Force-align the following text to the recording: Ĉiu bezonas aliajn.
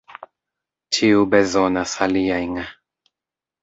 Ĉiu 0.97 1.29
bezonas 1.35 1.97
aliajn. 2.09 2.61